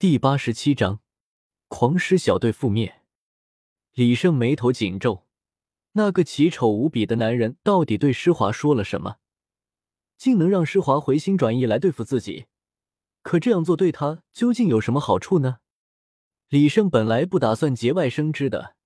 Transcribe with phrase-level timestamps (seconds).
[0.00, 1.00] 第八十七章，
[1.66, 3.02] 狂狮小队覆灭。
[3.94, 5.26] 李胜眉头紧皱，
[5.94, 9.16] 那个奇丑无比的男人到底对施华说了什么，
[10.16, 12.46] 竟能让施华回心转意来对付自己？
[13.22, 15.56] 可这样做对他究竟有什么好处呢？
[16.48, 18.76] 李胜本来不打算节外生枝的，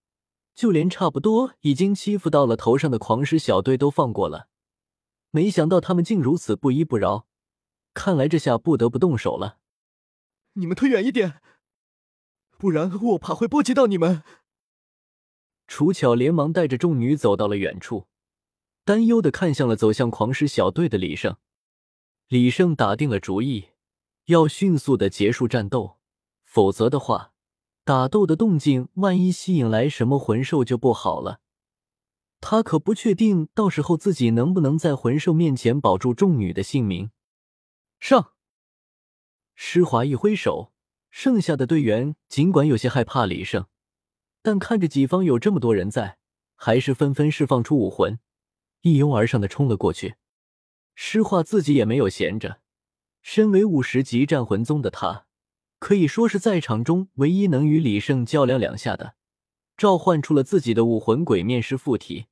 [0.54, 4.48] 就连差不多已经欺负到了头上的狂狮小队都放过了，
[5.30, 7.26] 没想到他们竟如此不依不饶，
[7.92, 9.58] 看来这下不得不动手了。
[10.54, 11.40] 你们退远一点，
[12.58, 14.22] 不然我怕会波及到你们。
[15.66, 18.06] 楚巧连忙带着众女走到了远处，
[18.84, 21.36] 担忧的看向了走向狂狮小队的李胜。
[22.28, 23.70] 李胜打定了主意，
[24.26, 25.98] 要迅速的结束战斗，
[26.44, 27.32] 否则的话，
[27.84, 31.40] 打斗的动静万一吸引来什么魂兽就不好了。
[32.40, 37.10] 他可不确定到时候自己能不能在魂兽面前保住众女的性命。
[37.98, 38.31] 上！
[39.64, 40.72] 施华一挥手，
[41.08, 43.68] 剩下的队员尽管有些害怕李胜，
[44.42, 46.18] 但看着己方有这么多人在，
[46.56, 48.18] 还是纷纷释放出武魂，
[48.80, 50.16] 一拥而上的冲了过去。
[50.96, 52.60] 施华自己也没有闲着，
[53.22, 55.26] 身为五十级战魂宗的他，
[55.78, 59.14] 可以说是在场中唯一能与李胜较量两下的，
[59.76, 62.26] 召唤出了自己的武魂鬼面师附体。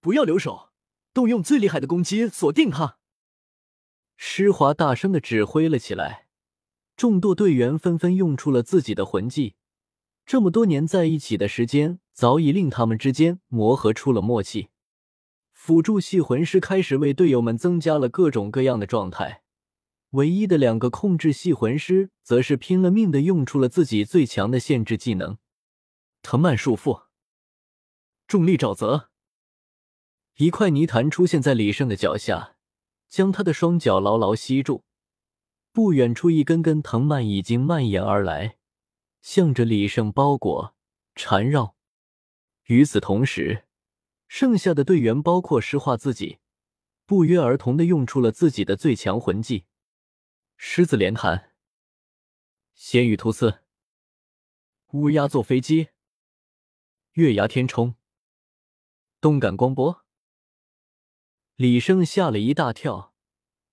[0.00, 0.70] 不要留手，
[1.14, 2.98] 动用最厉害的攻击锁定他！
[4.16, 6.26] 施华大声的指挥了起来。
[7.00, 9.54] 众多队员纷纷用出了自己的魂技，
[10.26, 14.68] 这么多年在一起的时间早已令他们之间磨合出了默契。
[15.54, 19.40] 辅助系魂师开始为队友们增加了各种各样的状态，
[20.10, 25.38] 唯一的两个控制系魂师则是拼了命的用出了自己最强的限制技能——
[26.20, 27.04] 藤蔓束缚、
[28.28, 29.08] 重力沼泽。
[30.36, 32.56] 一块泥潭出现在李胜的脚下，
[33.08, 34.84] 将他的双脚牢牢吸住。
[35.72, 38.56] 不远处，一根根藤蔓已经蔓延而来，
[39.22, 40.74] 向着李胜包裹
[41.14, 41.76] 缠绕。
[42.64, 43.64] 与此同时，
[44.26, 46.38] 剩下的队员，包括石化自己，
[47.06, 49.66] 不约而同的用出了自己的最强魂技：
[50.56, 51.52] 狮子连弹、
[52.74, 53.62] 仙羽突刺、
[54.92, 55.90] 乌鸦坐飞机、
[57.12, 57.94] 月牙天冲、
[59.20, 60.04] 动感光波。
[61.54, 63.09] 李胜吓了一大跳。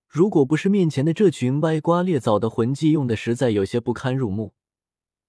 [0.08, 4.54] 如果不是面前的这群歪瓜裂枣的魂技用的实在有些不堪入目，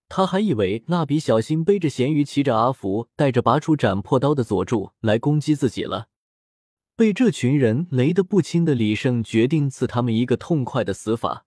[0.08, 6.08] 他还以为蜡笔小新背着咸鱼，骑着阿福，带着拔出斩破刀的佐助来攻击自己了。
[6.96, 11.46] 被这群人雷得不轻的李胜决定赐他们一个痛快的死法。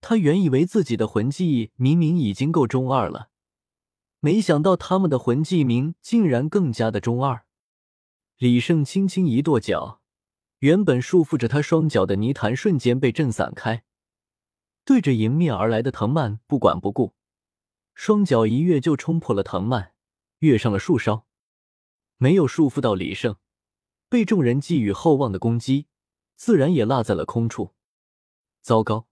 [0.00, 3.28] 他原以为自己的魂技明明已经够中二了，
[4.20, 7.44] 没想到他们的魂技名竟然更加的中二。
[8.38, 10.01] 李胜轻轻一跺脚。
[10.62, 13.82] 原本束缚着他双脚的泥潭瞬间被震散开，
[14.84, 17.14] 对着迎面而来的藤蔓不管不顾，
[17.94, 19.92] 双脚一跃就冲破了藤蔓，
[20.38, 21.26] 跃上了树梢。
[22.16, 23.38] 没有束缚到李胜，
[24.08, 25.88] 被众人寄予厚望的攻击，
[26.36, 27.74] 自然也落在了空处。
[28.60, 29.08] 糟糕！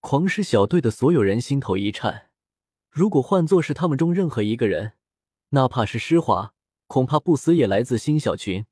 [0.00, 2.30] 狂狮小队的所有人心头一颤，
[2.88, 4.94] 如果换作是他们中任何一个人，
[5.50, 6.54] 哪怕是施华，
[6.86, 8.64] 恐怕不死也来自新小群。